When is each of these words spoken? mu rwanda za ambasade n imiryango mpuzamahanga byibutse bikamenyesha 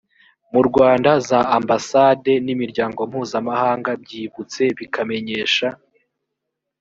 mu 0.53 0.61
rwanda 0.67 1.11
za 1.29 1.39
ambasade 1.57 2.31
n 2.45 2.47
imiryango 2.55 2.99
mpuzamahanga 3.09 3.89
byibutse 4.03 4.61
bikamenyesha 4.77 5.67